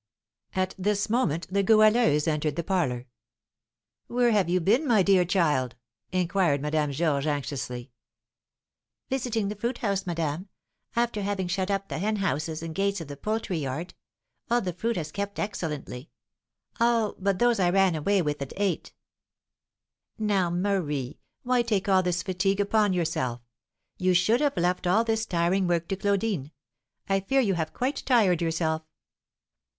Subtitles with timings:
[0.55, 3.05] At this moment the Goualeuse entered the parlour.
[4.07, 5.75] "Where have you been, my dear child?"
[6.11, 7.91] inquired Madame Georges, anxiously.
[9.11, 10.49] "Visiting the fruit house, madame,
[10.95, 13.93] after having shut up the hen houses and gates of the poultry yard.
[14.49, 16.09] All the fruit has kept excellently,
[16.79, 18.93] all but those I ran away with and ate."
[20.17, 23.39] "Now, Marie, why take all this fatigue upon yourself?
[23.99, 26.49] You should have left all this tiring work to Claudine;
[27.07, 28.81] I fear you have quite tired yourself."